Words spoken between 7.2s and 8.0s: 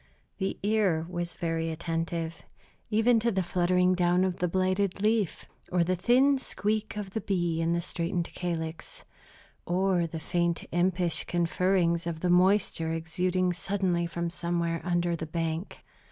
bee in the